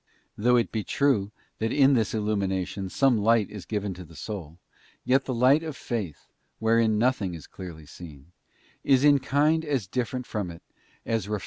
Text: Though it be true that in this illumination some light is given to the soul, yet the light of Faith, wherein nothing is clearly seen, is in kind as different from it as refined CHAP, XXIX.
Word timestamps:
Though 0.35 0.55
it 0.55 0.71
be 0.71 0.83
true 0.83 1.31
that 1.59 1.71
in 1.71 1.93
this 1.93 2.15
illumination 2.15 2.89
some 2.89 3.19
light 3.19 3.51
is 3.51 3.67
given 3.67 3.93
to 3.93 4.03
the 4.03 4.15
soul, 4.15 4.57
yet 5.05 5.25
the 5.25 5.33
light 5.35 5.61
of 5.61 5.77
Faith, 5.77 6.25
wherein 6.57 6.97
nothing 6.97 7.35
is 7.35 7.45
clearly 7.45 7.85
seen, 7.85 8.31
is 8.83 9.03
in 9.03 9.19
kind 9.19 9.63
as 9.63 9.85
different 9.85 10.25
from 10.25 10.49
it 10.49 10.63
as 11.05 11.29
refined 11.29 11.29
CHAP, 11.29 11.39
XXIX. 11.39 11.39